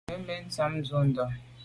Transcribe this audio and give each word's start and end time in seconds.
Mbèn 0.07 0.21
mbèn 0.23 0.43
njam 0.49 0.71
ntsho 0.79 0.99
ndà. 1.09 1.25